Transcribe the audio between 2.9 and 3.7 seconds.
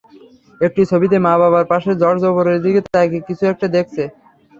তাকিয়ে কিছু একটা